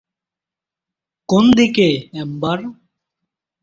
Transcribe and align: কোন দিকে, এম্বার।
কোন 1.29 1.45
দিকে, 1.57 1.87
এম্বার। 2.21 2.59